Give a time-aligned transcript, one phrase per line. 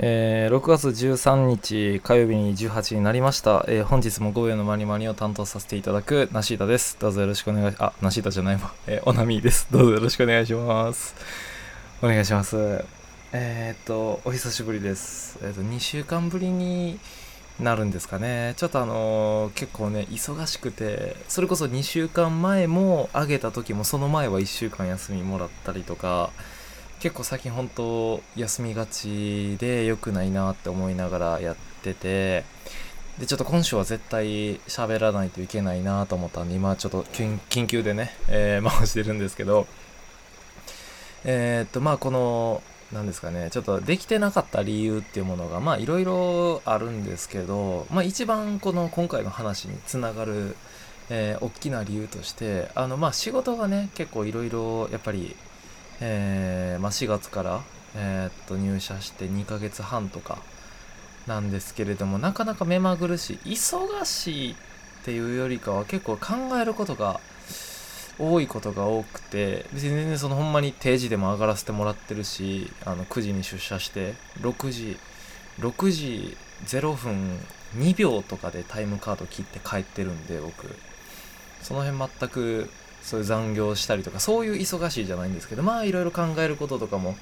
[0.00, 6.96] えー、6月13日火曜日に18になりました、えー本日も5秒のマニマニを担当させていただくナシータです。
[7.00, 9.66] どうぞよろしくお願いあナシータじゃないわ、えー、オナミーです。
[9.72, 11.16] どうぞよろしくお願いします。
[12.00, 12.84] お願いします。
[13.32, 15.36] えー、っとお久しぶりです。
[15.42, 17.00] えーっと2週間ぶりに
[17.58, 18.54] なるんですかね。
[18.56, 26.30] ちょっとあのー結構ね忙しくてそれこそ2週間前も上げた時もその前は1週間休みもらったりとか
[27.00, 32.44] 結構最近本当休みがちで良くないなって思いながらやってて
[33.18, 39.66] でちょっと今週は絶対喋らないといけないなと思ったんで今ちょっと緊緊急でね、えー回してるんですけど
[41.24, 50.56] えーっとまあこのなんですかねちょっとできてなかった理由っていうものがまあいろいろあるんですけどまあ一番この今回の話につながる
[51.10, 55.36] えー大きな理由としてあのまあ仕事がね結構いろいろやっぱり
[56.00, 57.62] えーまあ、4月から、
[57.96, 60.38] えーっと入社して2ヶ月半とか
[61.26, 64.54] なんですけれどもなかなか目まぐるしい忙しいっ
[65.04, 67.20] ていうよりかは結構考えることが
[68.18, 74.98] 多いことが多くて別に全然そのほんまに定時でも上がらせてもらってるしあの9時に出社して6時
[75.60, 77.38] 6時0分
[77.76, 80.66] 2秒とかでタイムカード切って帰ってるんで僕。
[81.62, 82.70] その辺全く
[83.08, 87.16] そういう残業したりとかそういう忙しいじゃないんですけどまあいろいろ考えることとかも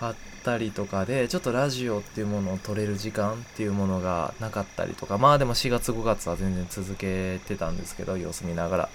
[0.00, 8.88] あったりとかでちょっとラジオっていうものを撮れる時間っていうものがなかったりとかまあでも4月5月は全然続けてたんですけど様子見ながら。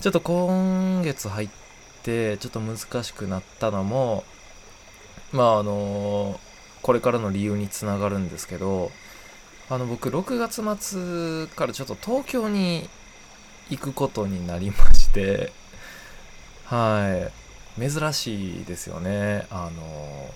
[0.00, 1.48] ちょっと今月入っ
[2.04, 4.22] てちょっと難しくなったのも
[5.32, 6.38] まああの
[6.82, 8.92] これからの理由につながるんですけど
[9.68, 12.88] あの僕6月末からちょっと東京に
[13.70, 15.52] 行くことになりまして
[16.68, 17.30] は
[17.78, 17.80] い。
[17.90, 19.46] 珍しいですよね。
[19.50, 20.30] あの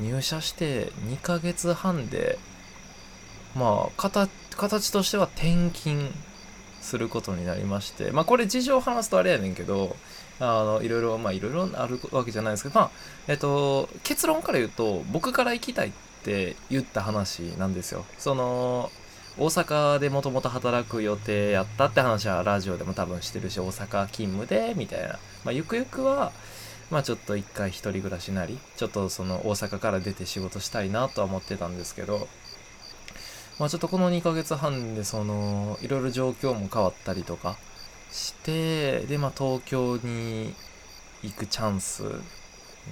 [0.00, 2.38] 入社して2ヶ月半で
[3.56, 6.10] まあ形形としては転勤
[6.80, 9.96] することになりましてまあこれ事情を話すとあれやねんけど
[10.40, 12.90] あのいろいろまあいろいろあるわけじゃないですけどまあ
[13.26, 18.04] えっと結論から言うと僕から行きたいって言った話なんですよ。
[18.18, 18.90] その
[19.38, 26.32] 大阪でもともと働く予定やったって話はラジオでも多分してるし大阪勤務でみたいな、まあ、ゆくゆくは
[26.90, 32.26] まあちょっと一回一人暮らしなりちょっとその大阪から出て仕事したいなとは思ってたんですけど
[33.60, 37.56] まあちょっとこの2ヶ月半でそのいろいろ状況も変わったりとか
[38.10, 40.52] してでまあ東京に
[41.22, 42.02] 行くチャンス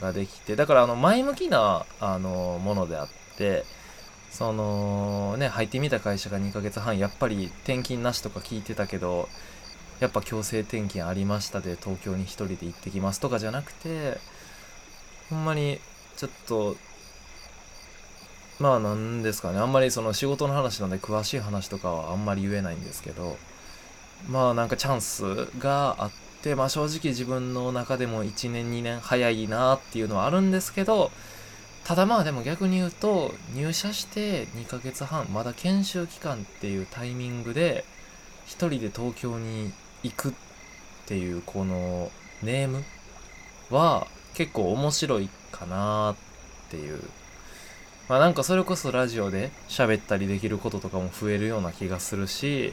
[0.00, 3.64] ができてだからあの前向きなあのものであって
[4.36, 9.30] そのね入ってみた会社が2ヶ月半やっぱり転勤なしとか聞いてたけど
[9.98, 14.18] やっぱ強制転勤ありましたで東京に一人で行ってきますとかじゃなくて
[15.30, 15.78] ほんまに
[16.18, 16.76] ちょっと
[18.58, 23.38] まあなんですかねあんまりその仕事の話なんで詳しい話とかはあんまり言えないんですけど
[24.28, 26.10] まあなんかチャンスがあっ
[26.42, 31.10] てまあ正直自分の中でも1年2年早いなっていうのはあるんですけど
[31.86, 37.84] ただまあでも逆に言うと入社して2ヶ月半まだ研修期間っていうタイミングで
[38.44, 40.32] 一人で東京に行くっ
[41.06, 42.10] ていうこの
[42.42, 42.82] ネーム
[43.70, 46.16] は結構面白いかなっ
[46.70, 47.00] ていう。
[48.08, 52.72] まあなんかそれこそラジオで喋ったりできることとかも増えるような気がするし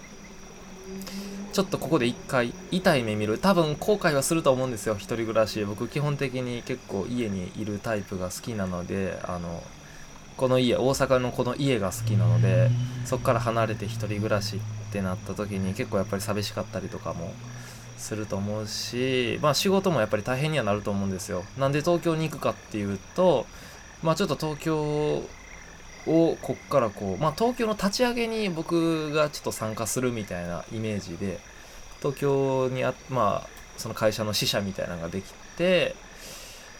[1.54, 3.38] ちょっとここで一回痛い目見る。
[3.38, 4.96] 多分後悔はすると思うんですよ。
[4.96, 9.64] 一人暮らし僕基本的に結構家にいるタイプが好きなのであの
[10.36, 12.72] この家大阪のこの家が好きなので
[13.06, 14.60] そこから離れて一人暮らしっ
[14.92, 17.32] てなった時に結構やっぱり寂しかったりとかも
[17.98, 21.44] すると思うしまあ仕事もやっぱり大変にはなると思うんですよ。
[21.60, 23.46] なんで東京に行くかっていうと
[24.02, 25.22] まあちょっと東京
[26.08, 31.40] をこっからこうまあ東京の立ち上げに僕がちょっと参加するみたいなイメージで
[32.00, 35.96] 東京にあまあその会社の支社みたいなのができて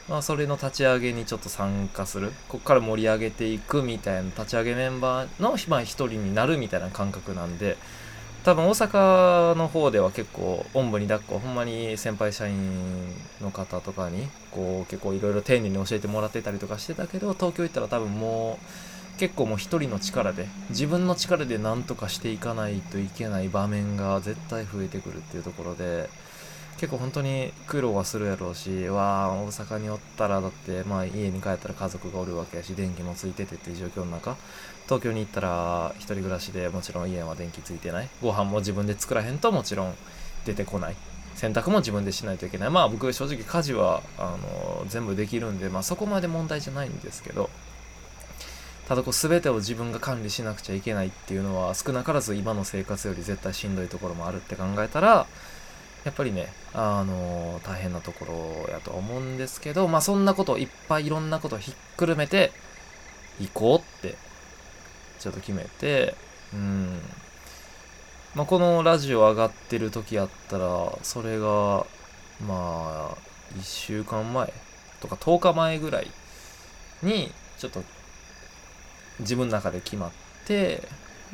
[0.10, 2.34] まあそれの立ち上げにちょっと参加する。
[2.50, 7.78] こっから盛り上げていくみたいな立ち上げメンバーのまあ一人になるみたいな感覚なんで
[8.44, 26.10] 多分大阪の方では結構おんぶに抱っこほんまに先輩社員の方とかにこう結構いろいろ丁寧に教えてもらってたりとかしてたけど東京行ったら多分もう結構もう一人の力で自分の力で何とかしていかないといけない場面が絶対増えてくるっていうところで
[26.78, 34.36] 結構本当に苦労はするやろうしわあ大阪におったらだってまあ家に帰ったら家族がおるわけやし電気もついててっていう状況の中
[34.86, 38.10] 東京に行ったら一人暮らしでもちろん家は電気ついてない。
[38.22, 39.96] ご飯も自分で作らへんともちろん
[40.46, 40.96] 出てこない。
[41.36, 42.70] 洗濯も自分でしないといけない。
[42.70, 47.50] まあ僕正直家事はあの全部できるんでまあそこまで問題じゃないんですけど
[48.88, 55.26] ただこう全てを自分が管理しなくちゃいけないっていうのは少なからず今の生活より絶対しんどいところもあるって考えたら
[56.04, 58.26] やっぱりね、あの大変なとこ
[58.68, 62.52] ろやと思うんですけど、まあそんなこといっぱいいろんなことひっくるめて
[63.40, 64.18] 行こうって
[65.20, 66.16] ちょっと決めて、
[66.54, 67.00] うん。
[68.36, 71.86] まあこのラジオ上がってる時やったら、それが、
[72.46, 73.18] まあ、
[73.56, 74.52] 1週間前
[75.00, 76.12] とか10日前ぐらい
[77.02, 77.82] にちょっと
[79.20, 80.12] 自分の中で決まっ
[80.46, 80.82] て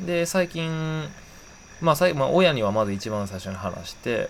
[0.00, 1.08] で最近
[1.80, 4.28] まあ最、まあ、親にはまず一番最初に話して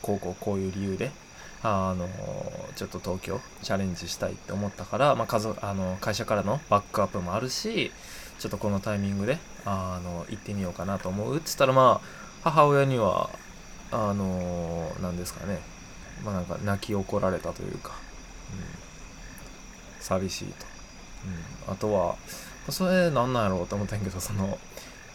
[0.00, 1.10] こうこうこういう理由で
[1.62, 2.08] あの
[2.74, 7.92] ちょっと東京チャレンジしたいって思ったから、まあ、家族あの会社からのバックアップもあるし
[8.38, 11.36] ちょっとこのタイミングであの行ってみようかなと思う。
[11.36, 13.30] っつったらまあ母親には
[13.92, 15.60] あの何ですかね。
[16.24, 17.92] まあなんか泣き怒られたというか、
[18.52, 20.66] うん、寂しいと、
[21.66, 22.16] うん、あとは
[22.70, 24.58] それなんなんやろうと思ったんやけどその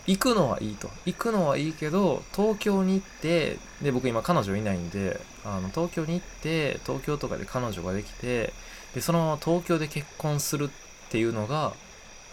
[0.06, 0.90] 行くのはいいと。
[1.06, 8.54] 行くのはいいけど東京に行ってで僕今彼女いないんであの東京に行って東京とかで彼女ができて
[8.96, 10.70] でそのまま東京で結婚するっ
[11.10, 11.74] ていうのが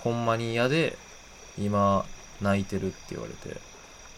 [0.00, 0.96] ほんまに嫌で
[1.58, 2.04] 今
[2.40, 3.60] 泣いてるって言われて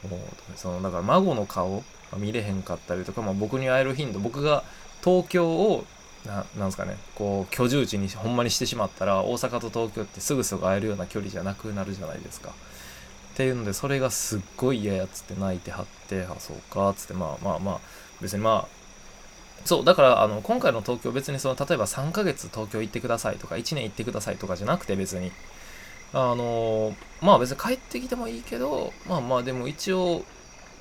[0.08, 0.20] もう
[0.56, 1.82] そのだから孫の顔
[2.18, 4.64] 見れへんかったりとか、まあ、僕に会える頻度僕が
[5.02, 5.84] 東京を
[6.26, 12.50] ななんすかねこう居住地にほんまにしてしまったら大阪と東京ってすぐすぐ会えるような距離じゃなくなるじゃないですか。
[12.50, 17.80] っていうのでそれがすっごい嫌やっつって泣いてはってあそうかっつってまあまあまあ
[18.22, 18.76] 別にまあ
[19.66, 25.32] そうだからあの今回の東京別にその例えば3ヶ月東京行ってくださいとか1年行ってくださいとかじゃなくて別に
[26.14, 30.24] あのまあ別に帰ってきてもいいけどまあまあでも一応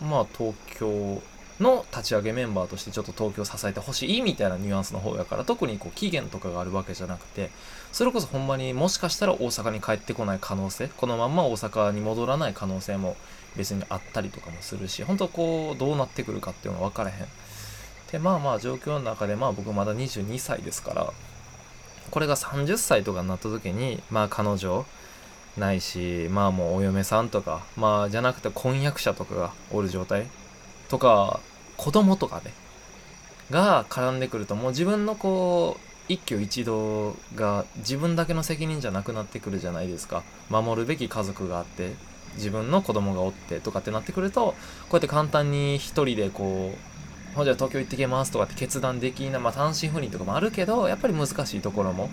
[0.01, 1.21] まあ東京
[1.59, 7.49] の立ち上げメンバーとしてちょっと東京を支えてほしいみたいなニュアンスの方やから特にこう期限とかがあるわけじゃなくて
[7.93, 13.15] それこそほんまにもしかしたら大阪に帰ってこない可能性このまんま大阪に戻らない可能性も
[13.55, 17.27] 別にあったりとかもするし本当こうどうなってくるかっていうのは分からへん。
[18.11, 21.13] でまあまあ状況の中でまあ僕まだ22歳ですから
[22.11, 24.85] これが30歳とかになった時にまあ彼女
[25.57, 30.27] ないしまあもうお嫁さんとかまあじゃなくて婚約者とかがおる状態。
[30.89, 31.39] とか
[31.77, 32.53] 子供とかね
[33.51, 40.23] が絡んでくるともう自分のこう一挙一動が自分だけの責任じゃなくなってくるじゃないですか。
[40.49, 41.93] 守るべき家族があって
[42.35, 44.55] 自分の子供がおってとかってなってくるとこ
[44.91, 52.09] うやって簡単に一人でこうほんじゃ東京行ってきますとかって決断できなまあ単身赴任とかもあるけどやっぱり難しいところも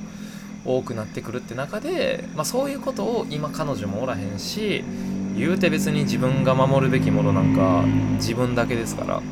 [0.64, 4.84] 多くなってくるって中で、まあ、そういうことを今彼女もおらへんし
[5.36, 7.84] 言うて別に自分が守るべきものなんか
[8.16, 9.22] 自分だけですから。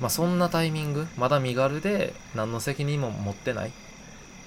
[0.00, 3.72] まあそんなタイミングまだ身軽で何の責任も持ってない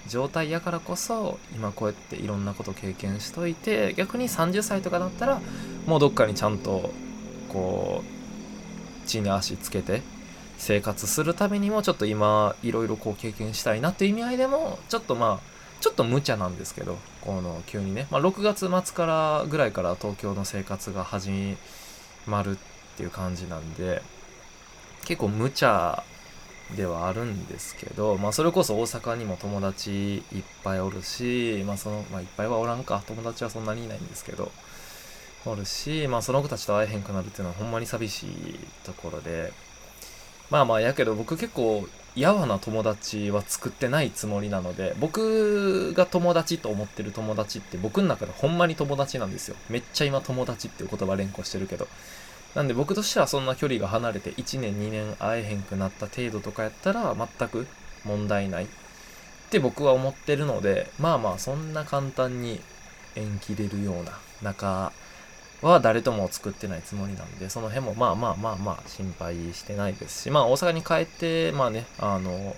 [0.07, 5.41] 状態やからこそ今こうやっていろんなこと経験しといて逆に30歳とかだったら
[5.85, 6.91] もうどっかにちゃんと
[7.49, 8.03] こ
[9.05, 10.01] う地に足つけて
[10.57, 15.50] 生活するためにもちょっと今いろいろこう経験したいなっていう意味合いでもちょっとまあ
[15.81, 21.57] ちょっと無茶なんですけど、この急にね、まあ、6月末からぐらいから東京の生活が始
[22.27, 22.55] まるっ
[22.97, 24.03] ていう感じなんで、
[25.05, 26.03] 結構無茶
[26.75, 34.51] ではあるんですけど、まあ、それこそ大阪にも友達いっぱいおるし、まあ、その、まあ、いっぱいはおらんか、友達はそんなにいないんですけど、
[35.45, 39.51] おるし、まあ、その子たちと会えへんくなるっていうのはほんまに寂しいところで、
[40.51, 49.55] まあまあ、やけど僕結構やわな友達は作ってないつもりなので、僕が友達と思ってる友達って僕の中でほんまに友達なんですよ。
[49.69, 51.87] めっちゃ今友達っていう言葉連呼してるけど。
[52.53, 57.65] なんで僕としてはそんな距離が離れて1年2年会えへんくなった程度とかやったら全く
[58.03, 58.67] 問題ないっ
[59.49, 62.59] て僕は思ってるので、まあまあそんな簡単に
[63.15, 64.91] 縁切れるような仲
[65.61, 72.55] は誰とも作ってないつもりなんで、その辺もまあまあまあまあ心配してないですし、まあ大阪に帰って、まあね、あの、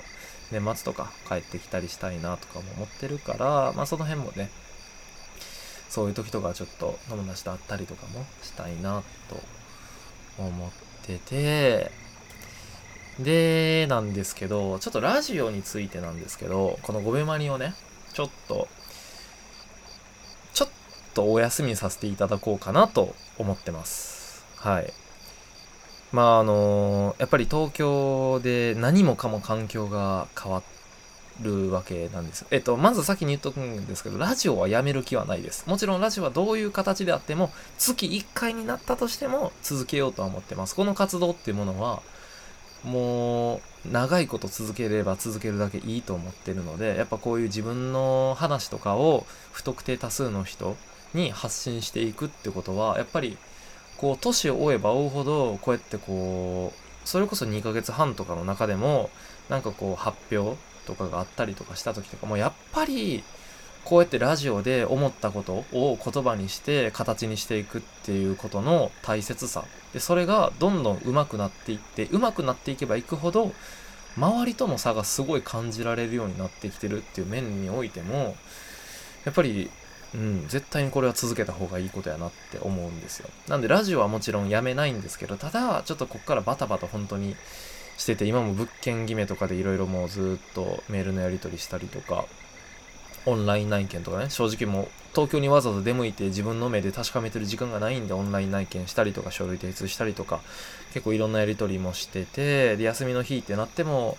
[0.52, 4.50] 年末とか帰ってきたりしたいなとかも思ってるから、まあその辺もね、
[5.90, 9.40] そういう時とかちょっと友達と会ったりとかもしたいなと
[10.38, 10.72] 思っ
[11.06, 11.92] てて、
[13.20, 17.76] で、なんですけど、ちょっとラジオについてなんですけど、このゴベマニをね、
[18.14, 18.68] ちょっと
[21.13, 24.46] とお休みさせていただこうかなと思ってます。
[24.58, 24.93] はい。
[26.12, 30.62] まああのやっぱり東京で何もかも環境が変わ
[31.41, 32.46] るわけなんです。
[32.51, 35.67] えっと、まず先に言っとくんですけど、ラジオはやめる気はないです。
[35.67, 40.75] もちろんラジオはどういう形であっても、月1回になったとしても続けようとは思ってます。
[40.75, 42.01] この活動っていうものは、
[42.84, 50.75] もう長いこと続ければ続けるだけいいと思ってるのでやっぱこういう自分の話とかを不特定多数の人
[51.13, 53.38] に発信していくってことはやっぱり
[53.98, 59.10] こう年を追えば追うほどこうやってこうそれこそ2ヶ月半とかの中でも
[59.50, 63.24] なんかこう発表とかがあったりとかした時とかもやっぱり
[63.84, 69.65] こうやってラジオで思ったことを言葉にして形にしていくっていうことの大切さ。
[69.93, 73.51] でそれがどんどん上手くなっていって上手くなっていけばいくほど
[74.17, 78.36] 周りとの差がすごい感じられるようになってきてるっていう面においても
[79.25, 79.70] やっぱり
[80.13, 80.46] うん。
[80.48, 83.29] 絶対にこれは続けた方がいいことやなって思うんですよ。
[83.48, 87.36] なんでラジオはもちろんやめないんですけどただちょっとこっからバタバタ本当に
[87.98, 92.25] してて今も物件決めとかでいろいろもうずっとメールのやり取りしたりとか
[93.25, 100.41] オンライン内見とかね、正直もう東京にわざわざ出向いて自分の目で確かめてる時間がないんでオンライン内見したりとか書類提出したりとか
[100.93, 104.17] 結構いろんなやり取りもしてて、で、休みの日ってなっても、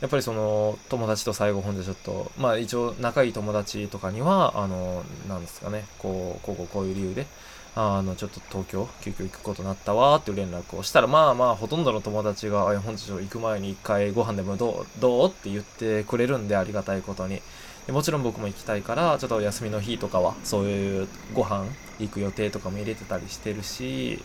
[0.00, 7.26] やっぱりその友達と最後本でちょっと、まあ一応仲いい友達とかには、あの、なんですかね、こう、こうこうこういう理由で、
[7.74, 17.40] あの、ちょっと東京、急遽行くことになったわーっていう連絡をしたら、まあまあ、ほとんどの友達が、あ、本日行く前に一回ご飯でもどう、どうって言ってくれるんでありがたいことに。
[17.86, 21.66] でもちろん僕も行きたいからちょっと休みの日とかはそういうご飯
[22.00, 24.22] 行く予定とかも入れてたりしてるし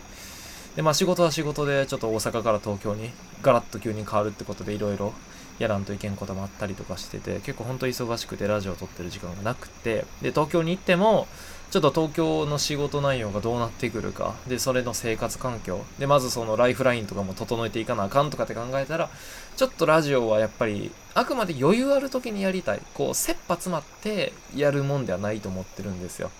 [0.74, 3.10] でまあ仕事は仕事でちょっと大阪から東京に
[3.40, 5.12] ガラッと急に変わるってことでいろいろ
[5.58, 11.26] やらんといけんこともあったりとかしてて結構ほんと忙しくてラジオを撮ってる時間がなくてで東京に行っても
[11.70, 19.08] ちょっと東京の仕事内容がどうなってくるかでそれの生活環境でまずそのライフラインとかも整えていかなあかんとかって考えたら
[19.56, 22.80] ちょっとラジオはやっぱりあくまで余裕ある時にやりたい。
[22.94, 26.30] こう切羽詰まってやるもんではないと思ってるんですよ。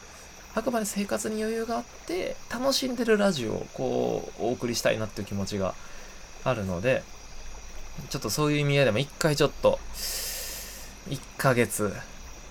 [0.54, 5.74] あくまで生活に余裕があって楽しんでるラジオをこうお送りしたいなっていう気持ちが
[6.44, 7.02] あるので
[8.08, 9.78] ちょっとそういう意味合いでも一回ちょっと
[11.08, 11.92] 1ヶ月。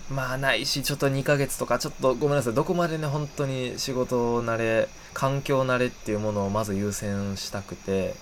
[0.09, 2.53] まあないしちょっと2ヶ月とかちょっとごめんなさい。
[2.53, 8.13] どこまでね本当に仕事慣れ環境慣れっていうものをまず優先したくて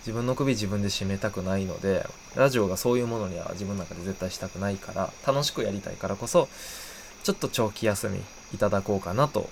[0.00, 2.06] 自分の首自分で締めたくないので
[2.36, 6.48] ラジオがそういうものには自分の中で絶対したくないから楽しくやりたいからこそ
[7.24, 8.20] ちょっと長期休み
[8.54, 9.48] いただこうかなと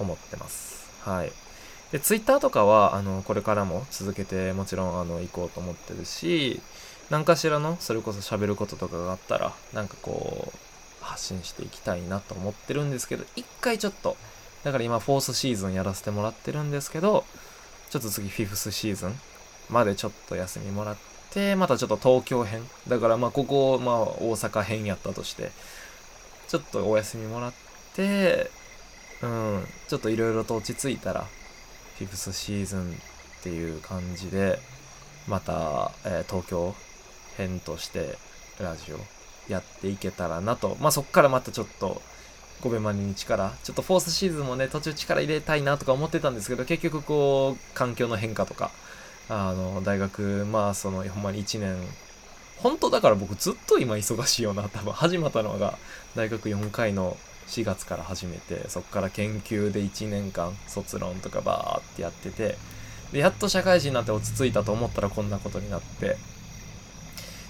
[0.00, 0.90] 思ってます。
[1.02, 1.32] はい。
[1.92, 6.60] でツイッターとかはあのこれからも続けてもちろんあの行こうと思ってるし
[7.10, 14.16] 何かしらのそれこそ喋ることとかがあったらなんかこう発信していきたいなと思ってるんですけど一回ちょっと
[14.64, 17.24] だから今フォースシーズンやらせてもらってるんですけど
[17.90, 19.14] ちょっと次フィフスシーズン
[19.72, 20.96] までちょっと休みもらっ
[21.30, 22.62] て、またちょっと東京編。
[22.88, 25.50] だからまあここ、まあ大阪編やったとして、
[26.48, 27.52] ちょっとお休みもらっ
[27.94, 28.50] て、
[29.22, 31.26] うん、ちょっといろいろと落ち着いたら、
[31.98, 34.58] フィフスシーズンっていう感じで、
[35.28, 36.74] また、えー、東京
[37.36, 38.16] 編として
[38.60, 38.98] ラジオ
[39.50, 40.76] やっていけたらなと。
[40.80, 42.02] まあそっからまたちょっと、
[42.62, 48.70] 5秒までに力、ちょっとフォースシーズンもね、途中力入れたいなとか思ってたんですけど、結局こう、環境の変化とか、
[49.28, 51.76] あの大学まあそのほんまに1年
[52.58, 55.78] 本当だから僕ずっと今忙しいよな多分始まったのが
[56.14, 57.16] 大学4回の
[57.48, 62.56] 4月から始めてそっから研究で1年間卒論とかバーってやってて
[63.12, 66.16] でやっと社会人になって落ち着いたと思ったらこんなことになって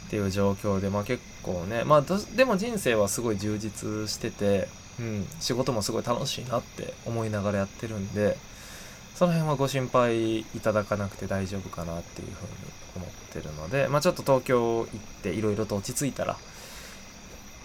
[0.06, 2.04] っていう状況でまあ結構ねまあ
[2.36, 4.68] でも人生はすごい充実してて、
[5.00, 8.36] うん、仕事もすごい楽しいなって思いながらやってるんで
[9.14, 12.50] その辺はご心配いただかなくて大丈夫かなっていうふうに
[12.96, 14.86] 思ってるので、まあちょっと東京行っ
[15.22, 16.36] ていろいろと落ち着いたら、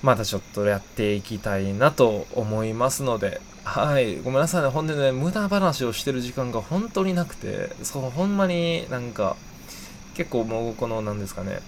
[0.01, 4.69] またちょっとやっていきたいなと思いますので、はい、ごめんなさいね。
[4.69, 9.35] ほんでね、無駄話をしてる時間が本当になくて、そう、ほんまになんか、
[10.15, 11.59] 結構もうこの、なんですかね、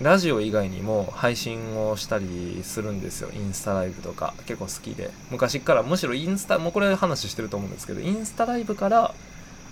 [0.00, 3.30] ラジオ以外にも配信をしたりするんですよ。
[3.32, 5.10] インスタライブとか結構好きで。
[5.30, 9.14] 昔からむしろインスタ、もうこれ話してると思うんですけど、インスタライブから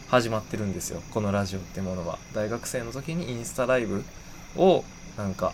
[0.08, 1.02] 始まってるんですよ。
[1.10, 2.18] このラジオってものは。
[2.32, 4.04] 大学生の時にインスタライブ
[4.56, 4.84] を
[5.18, 5.52] なんか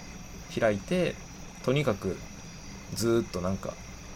[0.59, 1.15] 開いて、
[1.67, 2.17] とにかく
[2.95, 3.75] ずっとなんか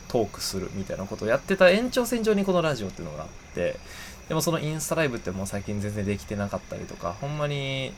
[0.08, 3.76] トークするみたいなことをやってた延長線上にこのラジオっていうのがあって、
[4.28, 7.92] でもそのインスタライブってもう最近全然できてなかったりとか、ほんまに、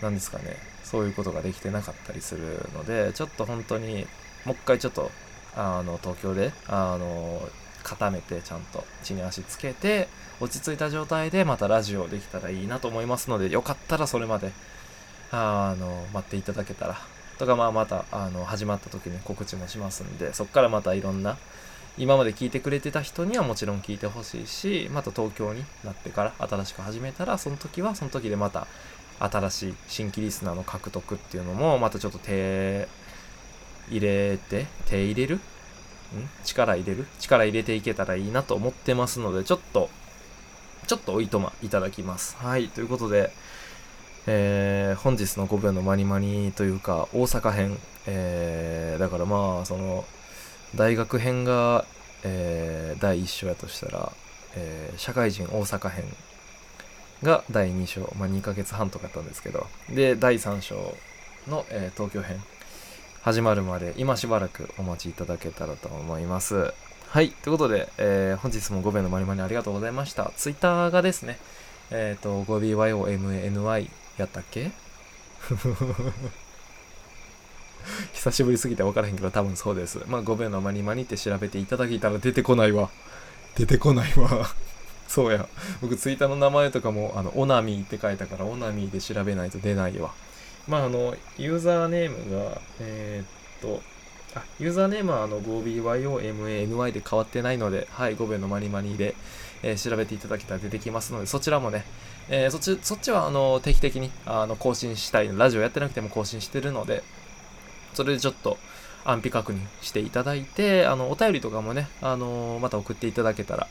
[0.00, 0.56] 何ですかね、
[0.92, 4.06] そういうことができてなかったりするのでちょっと本当に
[4.44, 5.10] もう一回ちょっと
[5.56, 7.40] あの東京であの
[7.82, 10.08] 固めてちゃんと地に足つけて
[10.40, 14.52] 落ち着いた状態でまたラジオできたらいいなと思いますのでよかったらそれまで
[15.30, 16.98] あの待っていただけたら
[17.42, 21.36] とかまあまたあの始まった時に告知もしますんでそこからまたいろんな
[21.98, 28.68] 今まで聞いてくれてた人にはもちろん聞いてほしいしまた東京になってから新しく始めたらその時はその時でまた
[29.18, 32.86] 新しい新規リスナーの獲得っていうのもまたちょっと手
[33.90, 35.36] 入れて手入れる？
[35.36, 35.40] ん？
[36.44, 37.06] 力入れる？
[37.18, 39.90] 力入れていけたらいいなと思ってますのでちょっと
[40.86, 42.36] ちょっとおいとまいただきます。
[42.36, 43.32] はいということで
[44.26, 50.04] えー、本日の5秒のマニマニというか大阪編、えー、だからまあその
[50.74, 51.84] 大学編が、
[52.22, 54.12] えー、第1章やとしたら、
[54.54, 56.04] えー、社会人大阪編
[57.22, 60.94] が第2章、まあ、2ヶ月半とかやったんですけど、で、第3章
[61.48, 62.42] の、えー、東京編、
[63.22, 66.74] 始まるまで今しばらくお待ちいただけたらと思います。
[67.08, 67.30] はい。
[67.30, 70.32] ということで、えー、本日も5秒のまりまりありがとうございました。
[70.36, 71.38] ツイッターがですね、
[71.90, 74.70] えっ、ー、と、5BYOMANY やったっけ？
[78.12, 80.00] 久しぶりすぎて分からへんけど多分そうです。
[80.06, 82.90] まあ5秒のまにまにって調べていただけたら出てこないわ。
[83.56, 84.46] 出てこないわ。
[85.08, 85.46] そうや。
[85.80, 90.14] 僕、ツイッターの名前とかも、あの、オナミーって書いたから、オナミーで調べないと出ないわ。
[90.66, 93.82] まあ、あの、ユーザーネームが、えー、っと、
[94.34, 99.14] あ、ユーザーネームはあの 5BYOMANY で変わってないので、はい、5秒のマニマニで、
[99.62, 101.84] えー、調べていただけたら出てきますので、そちらもね、
[102.28, 107.02] えー、そっち、そっちはあの定期的にあの更新したい、ラジオやってなくても更新してるので、
[107.94, 108.58] それでちょっと
[109.04, 113.68] 安否確認していただいて、あの、お便りとかもね、あのまた送っていただけたら、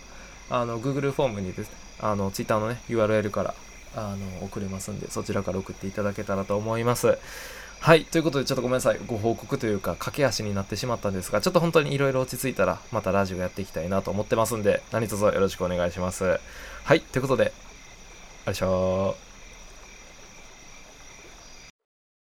[0.50, 3.54] あの、Google フォームにですね、あの、Twitter のね、URL から、
[3.96, 7.18] あの、送れますんで、そちらから送っていただけたらと思います。
[7.80, 8.06] はい。
[8.06, 9.00] ということで、ちょっとごめんなさい。
[9.08, 16.40] ご報告というか、駆け足になってしまったんですが、ちょっと本当に色々落ち着いたら、またラジオやっていきたいなと思ってますんで、何卒よろしくお願いします。
[16.84, 17.02] はい。
[17.02, 17.54] ということで、
[18.52, 19.31] ましょうございしょ。